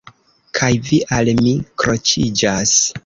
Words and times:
Kaj 0.59 0.69
vi 0.87 0.99
al 1.17 1.31
mi 1.41 1.53
kroĉiĝas. 1.83 2.73